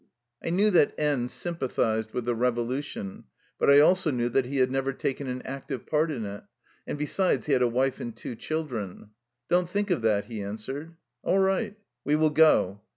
I 0.43 0.49
knew 0.49 0.71
that 0.71 0.95
N 0.97 1.27
sympathized 1.27 2.11
with 2.11 2.25
the 2.25 2.33
revolution, 2.33 3.25
but 3.59 3.69
I 3.69 3.79
also 3.81 4.09
knew 4.09 4.29
that 4.29 4.47
he 4.47 4.57
had 4.57 4.71
never 4.71 4.93
taken 4.93 5.27
an 5.27 5.43
active 5.43 5.85
part 5.85 6.09
in 6.09 6.25
it, 6.25 6.43
and 6.87 6.97
besides 6.97 7.45
he 7.45 7.53
had 7.53 7.61
a 7.61 7.67
wife 7.67 7.99
and 7.99 8.17
two 8.17 8.35
children." 8.35 9.11
Don't 9.51 9.69
think 9.69 9.91
of 9.91 10.01
that/' 10.01 10.25
he 10.25 10.41
answered. 10.41 10.95
"All 11.21 11.37
right, 11.37 11.75
we 12.03 12.15
will 12.15 12.31
go." 12.31 12.81